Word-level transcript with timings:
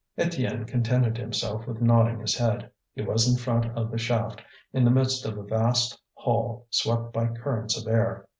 Étienne 0.17 0.67
contented 0.67 1.15
himself 1.19 1.67
with 1.67 1.79
nodding 1.79 2.19
his 2.21 2.35
head. 2.35 2.71
He 2.95 3.03
was 3.03 3.31
in 3.31 3.37
front 3.37 3.67
of 3.77 3.91
the 3.91 3.99
shaft, 3.99 4.41
in 4.73 4.83
the 4.83 4.89
midst 4.89 5.27
of 5.27 5.37
a 5.37 5.43
vast 5.43 6.01
hall 6.15 6.65
swept 6.71 7.13
by 7.13 7.27
currents 7.27 7.79
of 7.79 7.85
air. 7.87 8.27